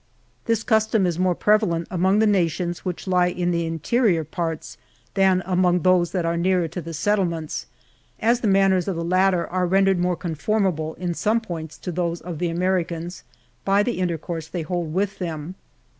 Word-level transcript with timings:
This 0.45 0.63
custom 0.63 1.05
is 1.05 1.19
more 1.19 1.35
prevalent 1.35 1.87
among 1.91 2.17
the 2.17 2.25
nations, 2.25 2.83
which 2.83 3.05
lie 3.05 3.27
in 3.27 3.51
the 3.51 3.67
interior 3.67 4.23
parts, 4.23 4.79
than 5.13 5.43
among 5.45 5.81
those 5.83 6.11
that 6.11 6.25
are 6.25 6.35
nearer 6.37 6.67
the 6.67 6.81
LEWIS 6.81 7.05
AND 7.07 7.15
CLARKE. 7.19 7.29
93 7.29 7.33
settlements, 7.39 7.65
as 8.19 8.39
the 8.39 8.47
manners 8.47 8.87
of 8.87 8.95
the 8.95 9.03
latter 9.03 9.45
are 9.47 9.67
rendered 9.67 9.99
more 9.99 10.15
conformable, 10.15 10.95
in 10.95 11.13
some 11.13 11.39
points 11.39 11.77
to 11.77 11.91
those 11.91 12.19
of 12.19 12.39
the 12.39 12.49
Americans, 12.49 13.23
by 13.63 13.83
the 13.83 13.99
intercourse 13.99 14.47
they 14.47 14.63
hold 14.63 14.91
with 14.91 15.19
them. 15.19 15.53